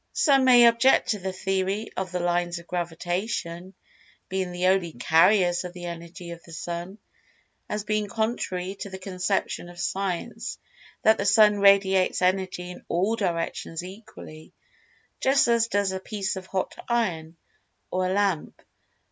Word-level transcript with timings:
Some 0.13 0.45
may 0.45 0.65
object 0.65 1.09
to 1.09 1.19
the 1.19 1.31
Theory 1.31 1.91
of 1.95 2.11
the 2.11 2.19
Lines 2.19 2.57
of 2.57 2.65
Gravitation 2.65 3.75
being 4.29 4.51
the 4.51 4.65
only 4.65 4.93
"carriers" 4.93 5.63
of 5.63 5.73
the 5.73 5.85
Energy 5.85 6.31
of 6.31 6.43
the 6.43 6.53
Sun, 6.53 6.97
as 7.69 7.83
being 7.83 8.07
contrary 8.07 8.73
to 8.79 8.89
the 8.89 8.97
conception 8.97 9.69
of 9.69 9.79
Science 9.79 10.57
that 11.03 11.19
the 11.19 11.25
Sun 11.27 11.59
radiates 11.59 12.23
Energy 12.23 12.71
in 12.71 12.83
all 12.89 13.15
directions 13.15 13.83
equally, 13.83 14.53
just 15.19 15.47
as 15.47 15.67
does 15.67 15.91
a 15.91 15.99
piece 15.99 16.35
of 16.35 16.47
hot 16.47 16.73
iron, 16.89 17.37
or 17.91 18.07
a 18.07 18.11
lamp. 18.13 18.59